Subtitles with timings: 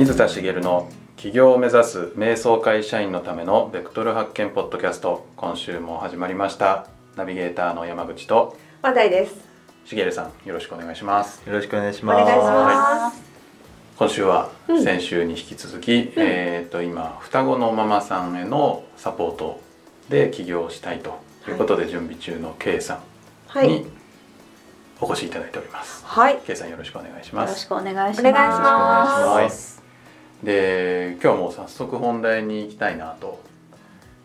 [0.00, 6.86] 水田茂の起業を目指す瞑想会社員のためのベクトル発見ポッドキャスト今週も始まりました
[7.16, 9.36] ナビゲーターの山口と話題です。
[9.84, 12.24] 茂さんよろしくお願いしますよろしくお願いしおます。
[12.24, 13.22] 願いします。
[13.98, 19.60] 今週はうん先週に引き続き、えっ、と今双子のママさんへのサポート
[20.08, 23.02] で起業したいということで準備中の K さんに
[23.48, 23.84] はい。
[25.02, 26.38] お越しいただいております、はい。
[26.46, 28.30] K さんよろしくお願いしよますろしくお願いします。
[28.30, 29.79] お願いしますはい
[30.42, 33.40] で今日も早速本題に行きたいなと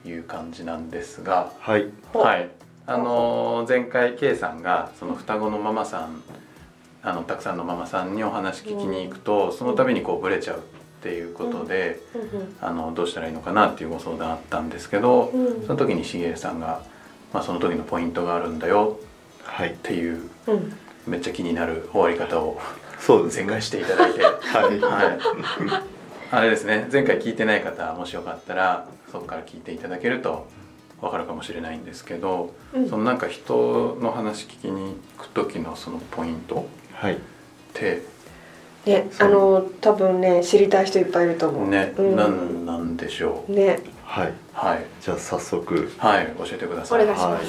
[0.05, 1.87] いう感じなんですがはい。
[2.13, 2.49] ほはい
[2.87, 6.21] あのー前回 K さんがその双子のママさん
[7.01, 10.61] あのたくさんのママさんにお話聞きに行くと、その度にこうブレちゃうっ
[11.03, 16.81] ていうことで、うんあのどうしたらいいのかなっていうご相談あったんですけど、うんその時にしげるさんが、
[17.31, 18.97] まあ、その時のポイントがあるんだよ
[19.43, 19.75] はいっ。
[19.75, 20.73] ていううん。
[21.05, 22.59] めっちゃ気になる終わり方を
[22.99, 23.43] そうですね。
[23.43, 24.23] 前回していただいて。
[24.25, 24.79] はい。
[24.79, 25.19] はい、
[26.31, 30.47] あれですね前回聞いてない方もしよかったらそこから聞いていただけると
[31.01, 37.15] 分かるかもしれないんですけど、うんそのなんか人の話聞きに行く時のそのポイントはい。
[37.15, 37.17] っ
[37.73, 38.01] て
[38.85, 41.69] ね、そうあの多分ね知りたい人いっぱいいると思う。
[41.69, 43.79] ね、うんなんなんでしょうね。
[44.03, 44.33] はい。
[44.53, 45.91] はいじゃあ早速。
[45.97, 47.43] はい教えてくださいお願いしまはい。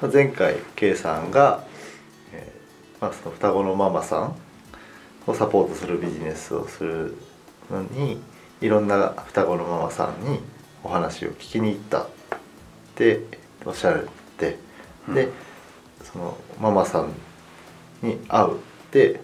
[0.00, 1.64] まあ前回 K さんが、
[2.32, 4.36] えーまあその双子のママさん
[5.26, 7.16] をサポートするビジネスをする
[7.72, 8.20] のに、
[8.60, 10.40] いろんな双子のママさんに
[10.84, 12.06] お話を聞きに行ったっ
[12.94, 13.20] て
[13.64, 14.06] おっしゃられ
[14.38, 14.58] て、
[15.08, 15.28] で、
[16.04, 17.12] そのママさん
[18.06, 18.58] に会うっ
[18.90, 19.20] て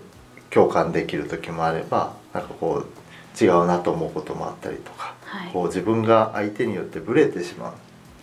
[0.50, 5.50] 共感できる時もあればなんかこう違うなと思うこともあったりとか、はい。
[5.52, 7.72] こう自分が相手によってブレてしまう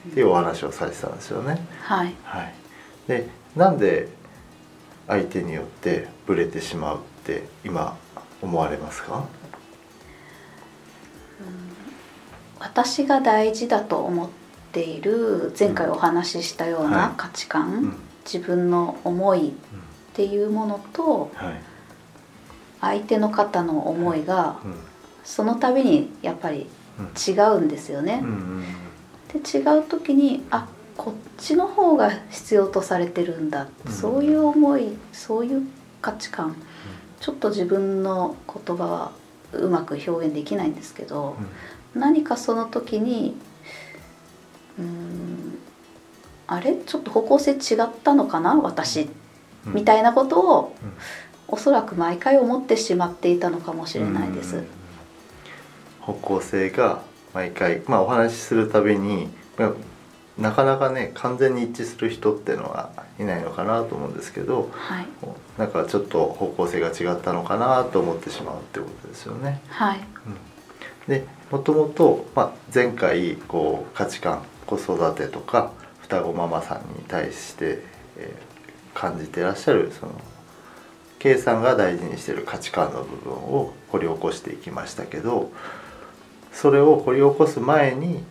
[0.10, 1.66] っていうお話をされてたんですよね。
[1.82, 2.14] はい。
[2.24, 2.54] はい、
[3.08, 4.10] でなんで
[5.08, 7.96] 相手によってブレてしまうって今
[8.42, 9.26] 思われますか？
[12.66, 14.30] 私が大事だと思っ
[14.72, 17.10] ている前回お話ししたようはない。
[17.16, 17.96] 価値観、うん。
[18.26, 19.52] 自分の思いっ
[20.14, 21.62] ていうものとはい。
[22.82, 24.76] 相手の方の思いがうん。
[25.24, 26.68] その度にやっぱり
[27.28, 28.24] 違うんですよね。
[29.32, 33.92] で違う時にあこっちの方が必要とされてるんだ、うん。
[33.92, 35.62] そういう思いそういう
[36.02, 36.56] 価値観
[37.20, 39.12] ちょっと自分の言葉は
[39.54, 41.36] うまく表現できないんですけど、
[41.96, 43.36] 何かその時に
[44.78, 45.58] うーん
[46.48, 46.76] あれ？
[46.76, 48.56] ちょっと方向性違ったのかな？
[48.56, 49.10] 私、
[49.66, 49.74] うん。
[49.74, 50.94] みたいなことをうん。
[51.48, 54.58] おそらく毎回思ってしまっていたのかもしれないです。
[54.58, 54.68] うん。
[56.02, 57.04] 方向性が
[57.36, 59.72] 毎回、まあ、お話しするたびに、まあ
[60.40, 65.08] なかなかね完全に一致する人っていうのはいないのかなと思うんですけどはい。
[65.58, 69.62] なんかちょっと方向性が違ったのかなと思ってしまうってことですよね。
[69.68, 70.00] はい
[71.08, 75.72] でもともと、まあ、前回こう価値観子育てとか
[76.02, 77.80] 双子ママさんに対して、
[78.18, 78.56] えー
[78.96, 80.14] 感じてらっしゃるその
[81.20, 85.52] K さんが大事にしている価値観の部分を掘り起こしていきましたけど
[86.52, 88.24] それを掘り起こす前に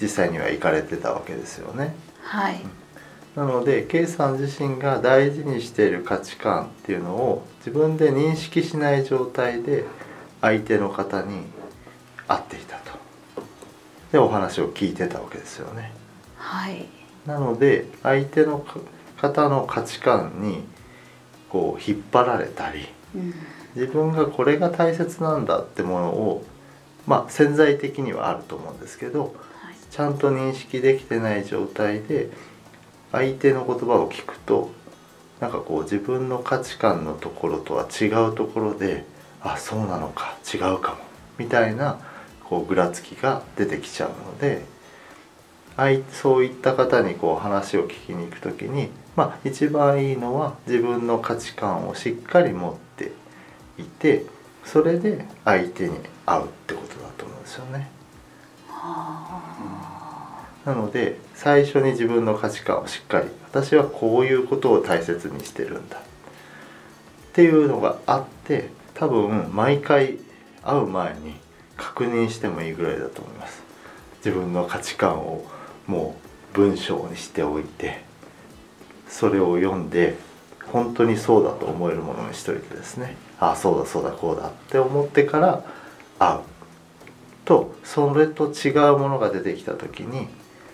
[0.00, 1.94] 実際には行かれてたわけですよね。
[2.22, 2.60] はい
[3.36, 9.84] なので K さん自身が大事にしている価値観っていうのを自分で認識しない状態で
[10.40, 11.42] 相手の方に
[12.28, 12.98] 会っていたと。
[14.12, 15.92] でお話を聞いてたわけですよね。
[16.36, 16.86] はい。
[17.26, 18.78] なので相手のか
[19.20, 20.62] 方の価値観に
[21.50, 23.34] こう引っ張られたりうん。
[23.74, 26.44] 自分がこれが大切なんだってものを
[27.06, 29.74] まあ潜在的にはあると思うんですけどはい。
[29.90, 32.30] ちゃんと認識できてない状態で
[33.12, 34.70] 相手の言葉を聞くと
[35.40, 39.04] なんかこう自分の価値観のところとは違うところで
[39.40, 40.98] あそうなのか違うかも
[41.38, 42.00] みたいな
[42.48, 44.64] こうぐらつきが出てきちゃうので
[46.12, 53.12] そういった方にこう話を聞きに行く時にまあ一番いいのは自分の価値観をしっかり持って
[53.78, 54.24] いて
[54.64, 57.90] それで相手に会うってことだと思うんですよね。
[60.64, 66.00] なので最初に自分の価値観をしっかり私はこういうことを大切にしてるんだっ
[67.32, 70.18] ていうのがあって多分毎回
[70.62, 71.36] 会う前に
[71.78, 73.62] 確認してもいいぐらいだと思います。
[74.18, 75.46] 自分の価値観を
[75.86, 76.16] も
[76.52, 78.02] う文章にしておいて
[79.08, 80.16] それを読んで
[80.72, 83.16] 本当にそうだと思えるものにしといてですね。
[83.40, 85.64] ああそうだそうだこうだって思ってから
[86.18, 86.40] 会う
[87.44, 90.26] とそれと違うものが出てきた時に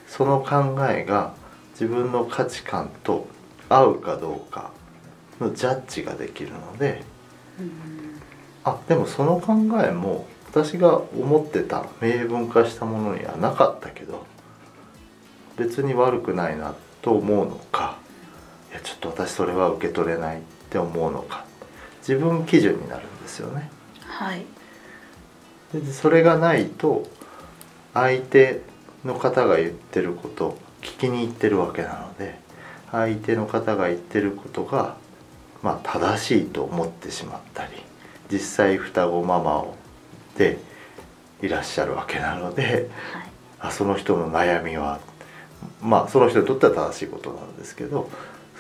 [0.09, 1.35] その考えが
[1.73, 3.29] 自分の価値観と
[3.69, 4.73] 合うかどうか
[5.41, 7.03] のジャッジができるので
[8.65, 9.53] あでもその考
[9.83, 14.25] えも私が思ってた明文化したものにはなかったけど
[15.57, 17.99] 別に悪くないなと思うのか
[18.71, 20.41] いやちょっと私それは受け取れないっ
[20.71, 21.45] て思うのか
[22.07, 23.69] 自分基準になるんですよね。
[24.07, 24.47] はい
[25.73, 27.05] でそれがないと
[27.93, 28.61] 相手
[29.05, 32.39] の方が言ってることを聞きに行ってるわけなので
[32.93, 34.97] 相手の方が言ってることが
[35.63, 37.73] まあ正しいと思ってしまったり
[38.31, 39.75] 実際双子ママを
[40.37, 40.59] で
[41.43, 43.35] いらっしゃるわけなのではい
[43.65, 45.01] あその人の悩みは
[45.81, 48.11] まあその人にとっては正しいことなんですけど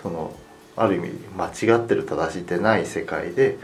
[0.03, 0.35] その
[0.77, 3.59] ある意味間違ってる正しいってない世界で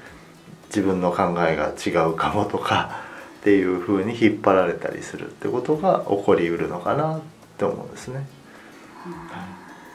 [0.68, 3.00] 自分の考えが違うかもとか
[3.40, 7.20] っていう風に引っ張られたりするってことが起こりうるのかなっ
[7.56, 8.26] て思うんですね。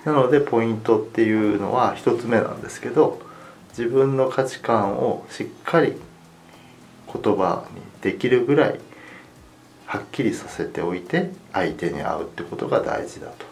[0.03, 3.21] なのでポイントっていうのは一つ目なんですけど
[3.69, 5.93] 自分の価値観をしっかり
[7.21, 8.79] 言葉にできるぐらい
[9.85, 13.45] はっきりさせておいて相手に会うってことが大事だと。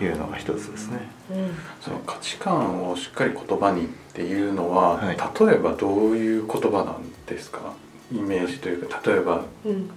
[0.00, 1.10] いうのが一つですね。
[1.32, 1.50] うん。
[1.80, 5.16] その価値観をしっかり言葉にっていうのは、はい。
[5.16, 7.72] 例えばどういう言葉なんですか？
[8.12, 9.90] イメージというか例えばうん。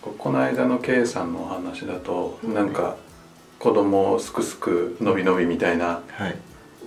[0.00, 2.54] ここの間の K さんのお話だと、うん。
[2.54, 2.96] なんか
[3.58, 6.36] 子供をすくすく伸び伸びみたいなはい、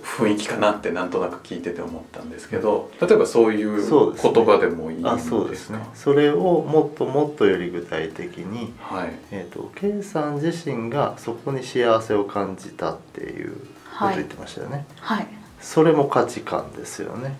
[0.06, 5.12] 雰囲気かなってなんとなく聞いてて思ったんですけど例えばそういう言葉でもいいんですか？
[5.14, 5.80] あそうですね。
[5.94, 9.12] それをもっともっとより具体的に、はい。
[9.32, 13.56] えー、と K さん自身がそこに幸せを感じたっていう
[13.98, 15.26] こと言ってましたよね、はい。
[15.60, 17.36] それも価値観ですよね。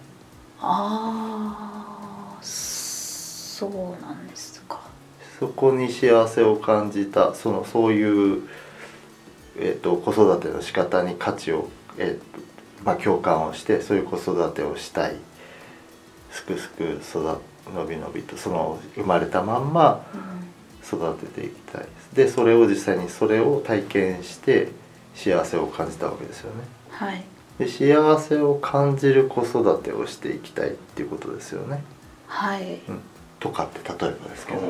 [0.61, 3.71] ああそう
[4.05, 4.81] なんですか。
[5.39, 8.43] そこに幸せを感じたそのそういう、
[9.57, 12.36] えー、と子育ての仕方に価値を、えーと
[12.87, 15.17] まあ、共感をしてそういう子育てをしたい。
[16.31, 17.41] すくすく育
[17.75, 20.37] のびのびとその生まれたまんまうん
[20.87, 22.15] 育てていきたいです。
[22.15, 24.69] でそれを実際にそれを体験して
[25.17, 26.63] 幸せを感じたわけですよね。
[26.91, 27.25] はい。
[27.59, 31.83] で幸せを感じる子育てをしていきたいっていうことですよね、
[32.29, 32.81] はい。
[32.89, 33.01] うん、
[33.41, 34.61] とかって例えばですけど。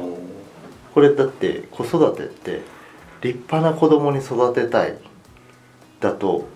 [0.95, 2.63] これだって子育てって
[3.21, 4.97] 立派な子供に育てたい。
[6.01, 6.47] だと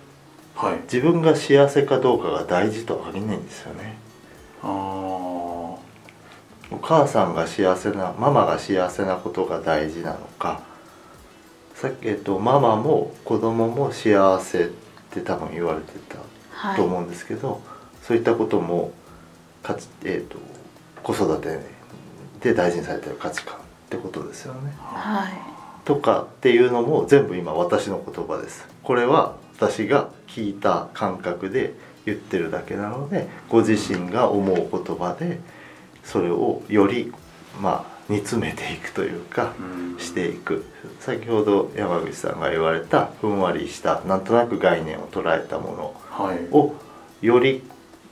[0.55, 0.81] はい。
[0.83, 3.97] 自分が幸せかどうかが大事とは限らないんですよね。
[4.63, 4.71] あー。
[6.73, 10.61] お母さんが幸せなママが幸せなことが大事なのか。
[11.75, 14.69] さっき、えっと、ママも子供も幸せっ
[15.11, 16.19] て多分言われてた
[16.53, 16.77] はい。
[16.77, 17.61] と思うんですけど、
[18.03, 18.93] そういったことも
[19.63, 20.39] かつ、えっと
[21.03, 21.59] 子育て
[22.41, 24.73] で大事にされてる価値観ってことですよね。
[24.79, 25.33] はい。
[25.85, 28.67] とかっていうのも全部今私の言葉です。
[28.83, 31.75] これは私が聞いた感覚で
[32.07, 35.39] 言ってるだけなのでご自身が思う言葉で
[36.03, 37.13] それをより
[37.61, 39.99] まあ煮詰めていくというかうん。
[40.01, 40.65] していく。
[40.99, 46.39] 先ほど山口さんが言われたふんわりしたなんとなく概念を捉えたものはい。
[46.53, 46.75] を
[47.21, 47.63] より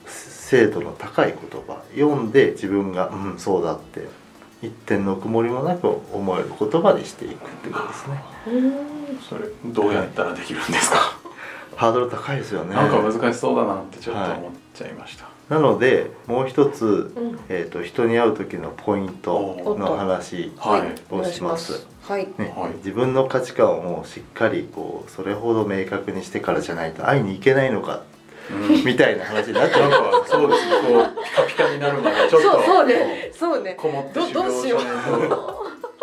[0.05, 4.07] 精度の高い言葉読んで自分が「うんそうだ」って
[4.61, 8.23] 一点の曇りもなく思える言葉にしていくっていうことですね。
[8.47, 11.18] うんそれどうやったらできるんですか、
[11.79, 12.75] ハードル高いですよね。
[12.75, 17.39] なんか難しそうだなってちょっと思っちゃいました、なのでもう一つ、うん。
[17.47, 20.95] えー、と人に会う時のポイントの話はい。
[21.09, 21.73] お願いしまをします。
[21.79, 22.27] すはい。
[22.37, 22.53] ね。
[22.53, 22.75] はい。
[22.79, 28.03] 自分の価値観をしっかりこうそれほど明確にしてからじゃないと会いに行けないのか
[28.51, 28.83] うん。
[28.83, 30.65] みたいな話になっちゃなうんかそうです。
[30.65, 33.31] ねこうピカピカになるまでちょっとそうそうね。
[33.33, 33.75] そうね。
[33.79, 34.81] こもってどうしよう。
[34.81, 34.85] し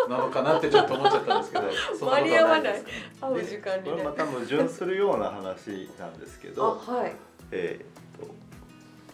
[0.07, 1.65] なのかなってちょっと思っちゃったんですけど
[2.11, 2.85] 間に合わないです
[3.21, 7.15] 会う時間にねこれまた矛盾するような話なんですけどあはい。
[7.51, 8.27] えーと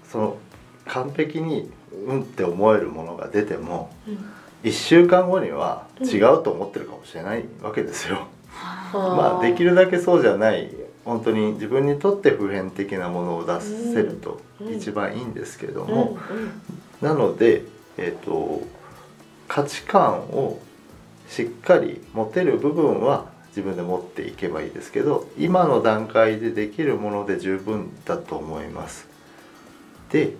[0.08, 0.38] その
[0.86, 1.72] 完璧に
[2.08, 3.92] うんって思えるものが出ても
[4.64, 8.28] 1週間後には違うと思ってるかもしれないわけですよ。
[8.94, 10.70] まあできるだけそうじゃない
[11.04, 14.74] 本当に自分にとって普遍的なものを出せるとうん。
[14.74, 15.90] 一番いいんですけれどうん。
[15.90, 16.18] も、
[17.02, 17.64] なので、
[17.98, 18.62] えー、と
[19.48, 20.60] 価値観を
[21.34, 29.08] しっかり持てる部分は自分で持っていけばいいですけど今の段階でできるもので十分だと思います。
[30.12, 30.36] で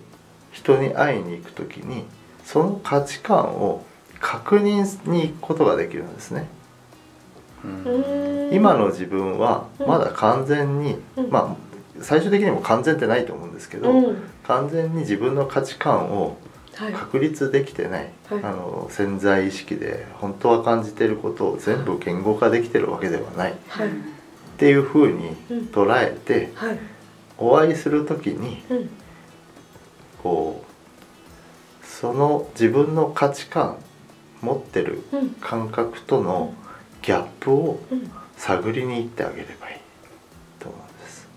[0.52, 2.04] 人に会いに行く時に
[2.44, 3.84] その価値観を
[4.20, 6.46] 確認に行くことができるんですね。
[8.52, 18.42] 今の自分はまだ完全に、うんまあ最終的にも完全ってないと思うんですけど、うん完全に自分の価値観をはい確立できてない、はい。
[18.42, 23.52] あの潜在意識で本当は感じてることを全部言語化できてるわけではない。
[23.52, 23.88] っはい。
[24.58, 25.58] ていうふうにうん。
[25.72, 26.78] 捉えてはい。
[27.38, 28.90] お会いする時にうん。
[30.22, 30.64] こ
[31.82, 33.76] その自分の価値観
[34.42, 35.30] 持ってるうん。
[35.40, 36.54] 感覚との
[37.02, 38.10] ギャップをうん。
[38.36, 39.80] 探りに行ってあげればいい
[40.58, 41.28] と思うんです。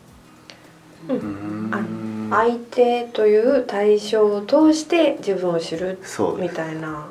[1.10, 6.00] うん相手という対象を通して自分を知る
[6.40, 7.08] みたいな。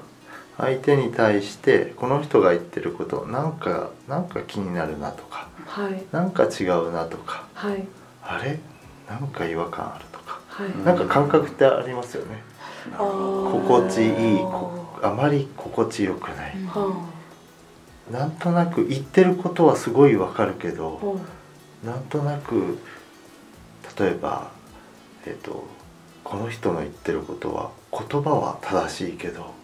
[0.58, 6.02] 相手に対してこの人が言ってることなんかなんか気になるなとかはい。
[6.12, 7.84] なんか違うなとかはい。
[8.22, 8.58] あれ？
[9.08, 10.66] なんか違和感あるとかはい。
[10.68, 12.42] うんなんか感覚ってありますよね。
[12.98, 16.52] 心地いいこあまり心地よくない。
[16.68, 17.06] は
[18.10, 21.16] なんとなく言ってることはすごいわかるけあどは
[21.84, 22.78] なんとなく
[23.98, 24.50] 例えば
[25.26, 25.66] えっ、と
[26.24, 29.54] この人の言ってることは言葉は正しいけど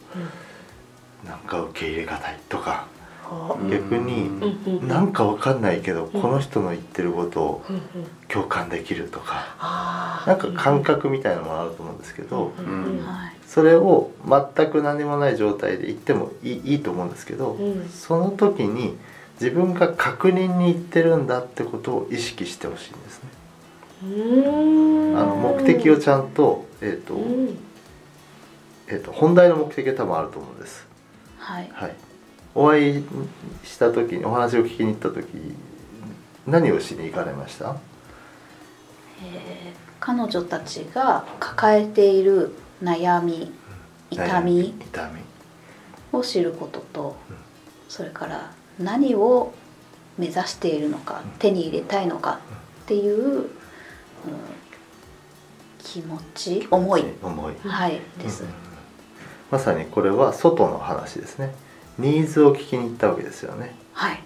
[1.27, 2.87] なんか受け入れがたいとか
[3.33, 3.57] あ。
[3.71, 4.89] 逆にうんうんうん。
[4.89, 7.83] なんかわかんないけどこの人の言ってることをうんうん。
[8.29, 10.29] 共感できるとかあー。
[10.29, 12.99] なんか感覚みたいなものあると思うんですけどうん。
[12.99, 13.05] うん。
[13.05, 13.33] はい。
[13.47, 17.89] それを全く何もない状態で言ってもいいいいと思うんですけどうん。
[17.89, 18.97] その時に
[19.41, 23.31] 自分が確認に行ってるんだってことを意識してほしいんですね。
[24.03, 24.05] あ
[25.25, 27.21] の目的をちゃんと,、えーとう
[27.53, 27.59] ん。
[28.89, 30.87] えー、と本題の目的が多分あると思うんです。
[31.39, 31.71] はい。
[31.73, 31.95] はい、
[32.55, 33.05] お会い
[33.65, 35.27] した時にお話を聞きに行った時
[36.47, 37.77] 何をしに行かれました？
[39.23, 43.53] えー彼女たちが抱えている悩み
[44.11, 45.21] 痛み痛み。
[46.19, 47.37] を知ることとうん。
[47.89, 49.55] それから何を
[50.19, 51.31] 目指しているのかうん。
[51.39, 52.41] 手に入れたいのか
[52.83, 53.51] っていう、うん
[55.79, 56.69] 気持ち？
[56.71, 57.05] 思い？
[57.23, 58.45] 思い、はいです。
[58.45, 58.49] うん
[59.53, 61.55] まさにこれは外の話ですね。
[61.99, 63.75] ニーズを聞きに行ったわけですよね。
[63.93, 64.19] はい。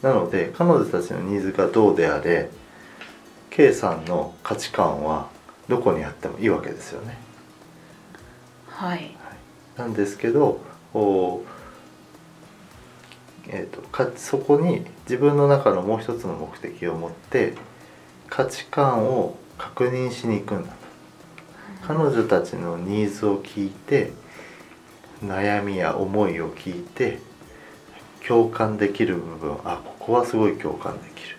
[0.00, 2.48] なので彼女たちのニーズがどうであれ
[3.50, 5.28] K さんの価値観は
[5.68, 7.18] どこにあってもいいわけですよね。
[8.70, 9.14] はい。
[9.76, 10.58] なんですけど
[10.94, 11.44] こ
[13.46, 17.52] う、えー、とかそこに自分の中のもう一つの目的を持って
[18.28, 20.70] 価値観を確認しに行くんだ。
[20.70, 20.76] と
[21.86, 24.12] 彼女たちのニーズを聞いて
[25.24, 27.18] 悩みや思いを聞いて
[28.26, 31.34] 共感できる部分あここはすごい共感できる。
[31.34, 31.38] っ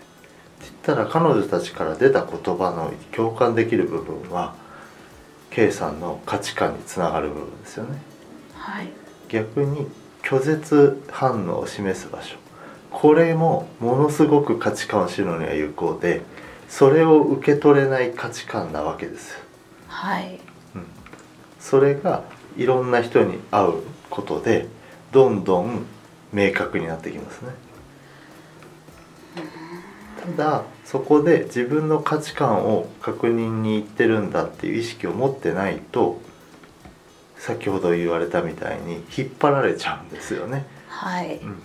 [0.60, 4.54] 言ったら彼女たちから出た言葉の共感できる部分は
[5.50, 7.98] K さんの価値観につながる部分ですよね。
[8.54, 8.88] はい。
[9.28, 9.86] 逆に
[10.22, 12.36] 拒絶反応を示す場所。
[12.90, 16.22] これもものすごく価値観を知るのには有効で
[16.68, 19.40] それを受け取れない価値観なわけですよ。
[19.88, 20.38] はい。
[20.74, 20.86] うん。
[21.58, 22.24] それが
[22.56, 24.66] いろんな人に会うことで
[25.10, 25.86] どんどん
[26.32, 27.50] 明確になってきますね。
[30.36, 36.20] ただそこで自分の価値観を確認に行ってるんだっていう意識を持ってないと
[37.38, 41.38] 先ほど言われたみたいに引っ張られちゃうんですよね、はい。
[41.38, 41.62] うん。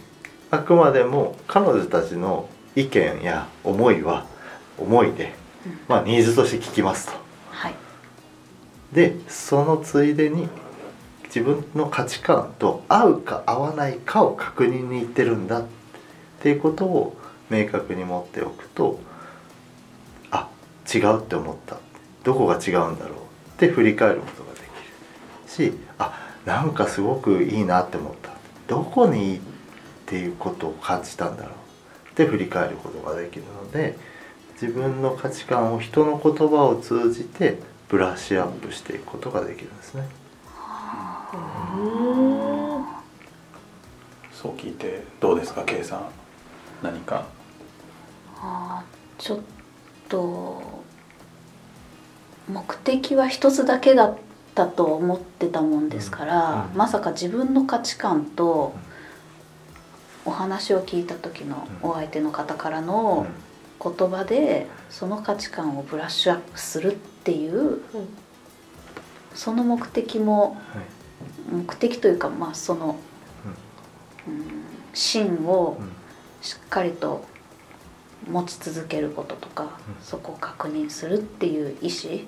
[0.51, 4.27] あくまでも彼女たちの意見や思いは
[4.83, 5.33] 思いで、
[5.65, 5.79] うん。
[5.87, 7.13] まあニーズとして聞きますと。
[7.51, 7.75] はい。
[8.93, 10.47] でそのついでに
[11.25, 15.65] 自分の価値観と合うか合わないかを確認に行ってるんだっ
[16.41, 17.17] ていうことを
[17.49, 18.99] 明確に持っておくと
[20.29, 20.49] あ
[20.93, 21.77] 違うって思った。
[22.23, 24.63] どこが違うんだろうって振り返ることができ
[25.63, 28.31] るしあなんかすごくいいなって思った。
[28.67, 29.39] どこにいいっ
[30.05, 31.53] ていうことを感じたんだろう
[32.11, 33.97] って振り返ることができるので
[34.61, 40.07] 自分の価値観を人の言葉を通じてブラッシュアップしていくことができるんですね。
[41.33, 42.85] うん
[44.31, 46.09] そう聞いてどうですか K さん。
[46.83, 47.25] 何か？
[48.37, 49.39] あーちょっ
[50.09, 50.61] と
[52.49, 54.17] 目的は一つだけだっ
[54.53, 56.77] たと思ってたもんですから、うんうん。
[56.77, 58.75] まさか自分の価値観と
[60.25, 61.89] お話を聞いた時のうん。
[61.91, 62.85] お相手の方からうん。
[62.85, 63.25] の
[63.83, 67.81] 言葉でその価値観をブラッシュアップするっていう
[69.35, 70.85] その目的もはい。
[71.51, 72.95] 目的というかまあその、
[74.27, 74.35] うん、
[74.93, 75.91] 芯をうん。
[76.41, 77.23] しっかりと
[78.29, 79.69] 持ち続けることとか、うん。
[80.01, 82.21] そこを確認するっていう意思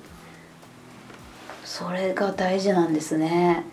[1.66, 3.66] それが大事なんですね。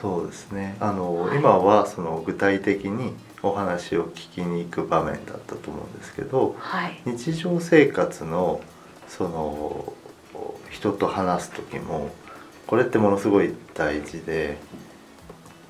[0.00, 0.76] そうですね。
[0.80, 8.60] あの、はい今はその具体的にお話を聞きに行く場面だったと思うんですけどはい、日常生活の
[9.08, 9.92] その
[10.70, 12.10] 人と話す時も
[12.66, 14.58] これってものすごい大事で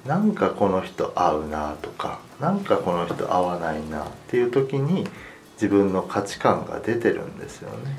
[0.05, 5.07] なんかこの人合うなとかなんかこの人合わないなっていう時に
[5.55, 7.99] 自分の価値観が出てるんですよね。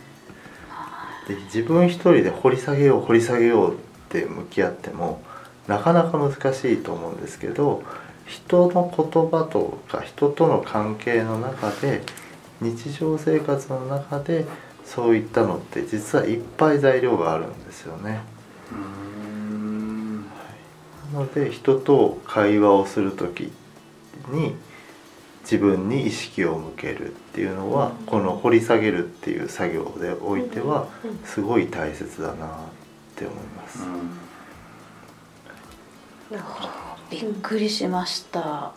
[1.27, 3.77] で自分一人で掘り下げよう掘り下げようっ
[4.11, 5.23] って向き合っても
[5.67, 7.83] なかなか難しいと思うんですけど
[8.25, 12.01] 人の言葉とか人との関係の中で
[12.61, 14.45] 日常生活の中で
[14.85, 18.21] そういったのって実はいっぱい材料があるんですよね。
[18.71, 20.25] うーん。
[21.13, 23.51] なので人と会話をする時
[24.29, 24.55] に
[25.43, 30.87] 自分に意識を向けるっていうのは、この掘り下げるっていう作業でおいては
[31.25, 32.49] すごい大切だなっ
[33.15, 33.79] て思います。
[36.31, 38.71] なるほどびっくりしました。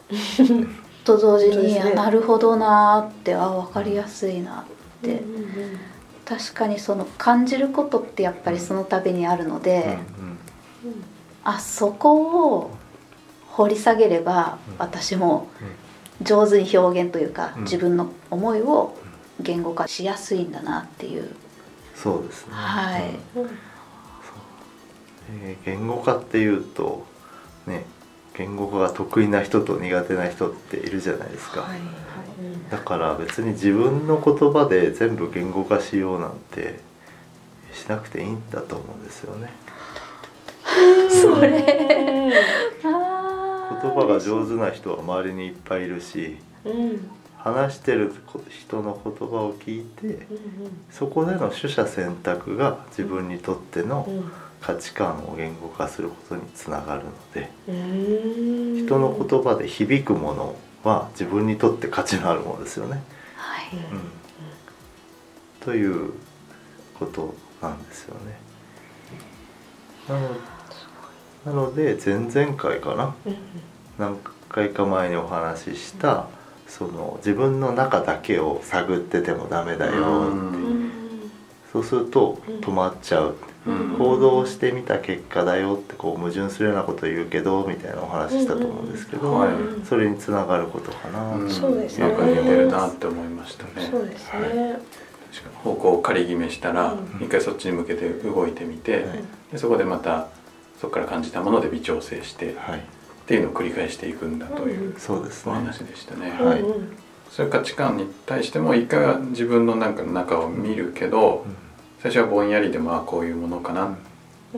[1.04, 1.80] と同時に、ね。
[1.80, 4.64] あなるほどなーってあ分かりやすいなっ
[5.02, 5.44] て、うんうん
[6.24, 9.98] 確かにその感じることってやっぱりその度にあるので、
[10.84, 11.04] うんうん。
[11.44, 12.70] あそこを
[13.48, 14.74] 掘り下げればうん。
[14.78, 15.48] 私も
[16.22, 17.62] 上手に表現というか、うん。
[17.64, 18.96] 自分の思いを
[19.38, 21.28] 言語化しやすいんだなっていう、
[21.94, 22.52] そうですね。
[22.54, 23.10] はい。
[23.36, 23.42] うん。
[23.42, 23.44] う。
[23.46, 23.50] ん
[25.42, 27.04] えー言語化っていうと
[27.66, 27.84] ね
[28.36, 31.80] 言語化が得意な人と苦手な人っているじゃないですか、はいはい。
[32.70, 36.80] だから別に自分の言葉で全部言語化しようなんて
[37.72, 39.52] しなくていいんだと思うんですよね。
[41.10, 41.64] それ。
[43.82, 46.72] 言葉が上手な人は周りにいっぱいいるしうん。
[46.72, 47.10] うん
[47.44, 48.10] 話してる
[48.48, 50.20] 人の言葉を聞いてうん。
[50.90, 54.32] そこでの取捨選択が自分にとってのうん
[54.64, 58.86] 価値観を言語化することにつながるのでうん。
[58.86, 63.02] 人の言葉で響くものは自分にとって価値のあるものですよね。
[63.36, 63.76] はい。
[63.76, 64.00] うん、
[65.60, 66.12] という
[66.98, 68.38] ことなんですよね。
[70.08, 70.30] なの
[71.44, 73.14] なので前々回かな？
[73.26, 73.36] うん
[73.98, 74.18] 何
[74.48, 76.26] 回か前にお話しした
[76.66, 80.90] その自分の中だけを探っててもダメだよってうん。
[80.90, 81.03] そう
[81.84, 82.54] するとうん。
[82.56, 83.36] 止まっちゃう。
[83.66, 83.96] うん。
[83.96, 89.50] 行動してみた結果だよってこう矛盾するようなことを言うけどみたいなお話ししたと思うんですけど、はい。
[89.86, 92.08] それにつながることかな、うんそうですね。
[92.08, 93.88] よく似てるなって思いましたね。
[93.90, 94.78] そうですね。
[95.32, 97.24] 確かに方向を仮決めしたらうん。
[97.24, 99.02] 一回そっちに向けて動いてみて、はい。
[99.52, 100.28] でそこでまた
[100.80, 102.82] そこから感じたもので微調整してはい、っ
[103.26, 105.52] ていうのを繰り返していくんだというそうですね。
[105.52, 106.30] お話でしたね。
[106.30, 106.60] はい。
[106.60, 106.96] うんうん
[107.30, 111.44] そういう価値観に対しても一回は自分のなんかの中を見るけど
[112.04, 113.96] 最初はぼんやりでもあこういうものかな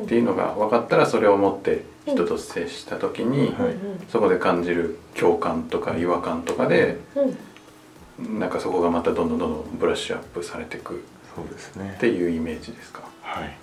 [0.01, 3.77] っていうのが分かったらそれを持って人と接した時にはい
[4.11, 8.41] そこで感じる共感とか違和感とかでうん。
[8.41, 11.05] なんかそこがまたどんどんどんどんブラッシュアップされていく
[11.37, 11.95] そうですね。
[11.97, 13.03] っていうイメージですか？
[13.23, 13.57] はい。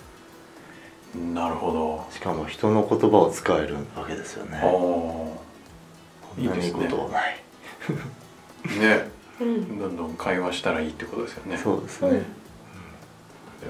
[1.34, 2.06] なるほど。
[2.10, 4.62] しかも人の言葉を使えるわけですよね。
[6.38, 7.36] いいことはない。
[8.80, 9.78] ね、うん。
[9.78, 11.58] どんどん会話したらいいってことですよね。
[11.58, 12.22] そうですね、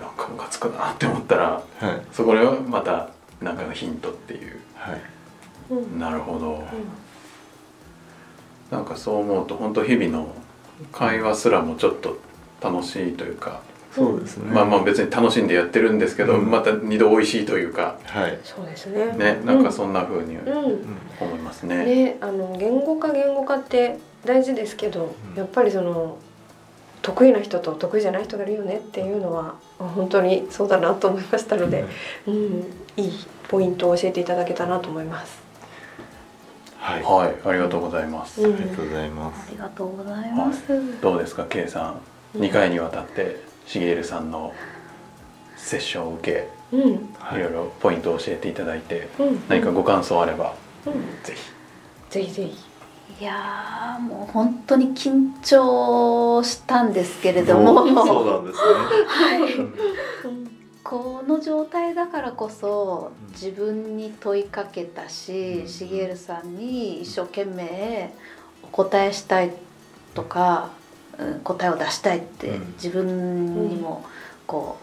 [0.01, 2.03] なんかムカつくなって思ったらはい。
[2.13, 4.61] そこではまたなんかのヒントっていう。
[4.75, 5.01] はい。
[5.71, 5.99] うん。
[5.99, 6.65] なるほど。
[8.71, 10.35] なんかそう思うと本当日々の
[10.93, 12.19] 会話すらもちょっと
[12.61, 13.61] 楽しいというか、
[13.95, 14.51] そうですね。
[14.51, 16.51] まあまあ別に楽しんでやってるんですけど、うん。
[16.51, 18.39] また二度美味しいというかはい。
[18.43, 19.13] そうですね。
[19.13, 20.49] ねなんかそんな風にうん。
[20.49, 20.99] うん。
[21.21, 21.85] 思いますね。
[21.85, 25.39] ねあの言語化言語化って大事ですけど、うん。
[25.39, 26.19] やっぱりその
[27.05, 31.85] 得意な人と得意じゃない人がいるよねっていうのは本当にそうだなと思いましたので、
[32.27, 32.35] うん、
[32.97, 33.13] いい
[33.49, 35.43] ポイントを教えていただけたなと思います。
[36.79, 38.41] はい、はい、ありがとうございます。
[38.41, 38.55] うん。
[38.55, 41.95] ありがとうございまあすりがとうございます、どうですか、K さ
[42.35, 42.41] ん。
[42.41, 44.55] 2回にわたってしげるさんの
[45.57, 46.33] セッションを受
[46.71, 47.41] け、うん、はい。
[47.41, 50.55] いろいろポイントを教えていただいて、うん、何かご感想あれば
[50.87, 51.51] うん、ぜひ。
[52.11, 52.74] ぜひぜひ。
[53.21, 57.87] いやーもう本当に緊張したんですけれども。
[58.05, 58.59] そうなんです
[59.59, 59.65] ね
[60.25, 60.51] うん
[60.83, 68.13] この状態だからこそ自分に問いかけたし、うんしげるさんに一生懸命
[68.63, 69.55] お答えしたい
[70.13, 70.71] とか、
[71.19, 72.73] うん答えを出したいってうん。
[72.75, 74.05] 自分にも
[74.47, 74.77] こ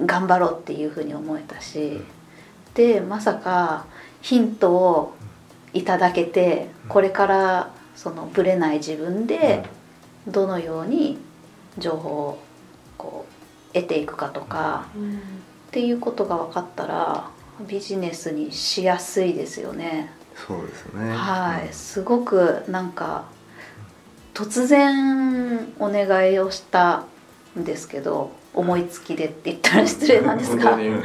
[0.00, 2.00] う頑張ろうっていうふうに思えたし、
[2.74, 3.86] でまさか
[4.22, 5.14] ヒントを
[5.72, 9.64] いただけてこれからそのブレない自分で
[10.26, 11.18] どのように
[11.78, 12.42] 情報を
[12.98, 14.86] こう得ていくかとか。
[15.70, 17.30] っていうことが分かったら
[17.68, 20.10] ビジネスにしやすいですよね。
[20.34, 21.12] そうですね。
[21.12, 23.26] はい、すごくなんか
[24.34, 27.04] 突然お願いをした
[27.56, 30.70] んですけど思いつきでって言ったら失礼なんですが。
[30.70, 30.96] 本当にぶ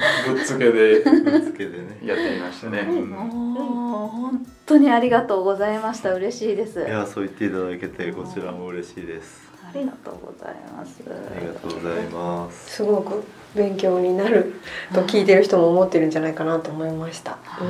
[0.41, 2.79] っつけでぶつけでねやってみましたね。
[2.79, 6.79] うんもう本当にありがとうございました嬉しいです。
[6.81, 11.01] いやそう言っていただけてこちらも嬉しいですあありがとうございます。
[11.07, 13.23] ありがとうございますすごく
[13.55, 14.55] 勉強になる
[14.93, 17.37] と聞いてる人も思ってるんじゃないかなと思いました。
[17.61, 17.67] うん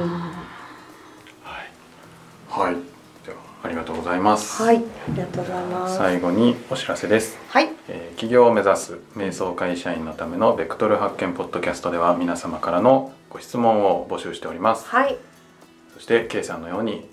[2.54, 2.95] はいでは
[3.66, 5.98] ありがとうございます、はい、ありがとうございます。
[5.98, 7.36] 最後にお知らせです。
[7.50, 14.86] はい、えー起業を目指す瞑想会社員のためのベクトル発見ポッドキャストでは皆様からのご質問を募集しております。
[14.88, 15.18] はい、
[15.96, 17.10] そして K さんのように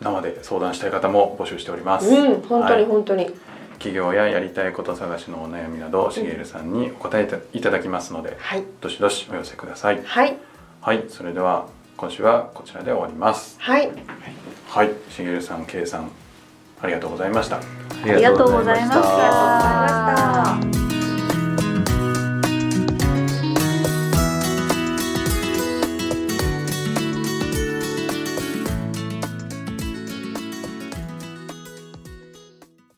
[0.00, 2.82] 生で相談したい方も募集しております、うん、本当はい。
[2.82, 3.30] に本当に。
[3.78, 10.02] 企業ややりたいこと探しのお悩みなどしげるさんにお答えいただきますのではい、どしどしお寄せください。
[10.04, 10.36] はい、
[10.82, 11.66] はいそれでは
[11.96, 13.56] 今週はこちらで終わります。
[13.58, 13.90] はい、
[14.68, 14.90] はい。
[15.10, 16.10] しげるさん K さん
[16.82, 17.56] ありがとうございました。
[17.56, 17.60] あ
[18.04, 20.85] りがとうございましありがとうございましたた。